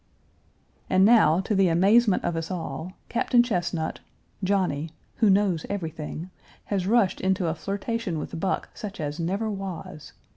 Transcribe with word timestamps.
And 0.89 1.05
now, 1.05 1.41
to 1.41 1.53
the 1.53 1.67
amazement 1.67 2.23
of 2.23 2.35
us 2.35 2.49
all, 2.49 2.93
Captain 3.07 3.43
Chesnut 3.43 3.99
(Johnny) 4.43 4.89
who 5.17 5.29
knows 5.29 5.63
everything, 5.69 6.31
has 6.65 6.87
rushed 6.87 7.21
into 7.21 7.45
a 7.45 7.53
flirtation 7.53 8.17
with 8.17 8.39
Buck 8.39 8.69
such 8.73 8.99
as 8.99 9.19
never 9.19 9.47
was. 9.47 10.13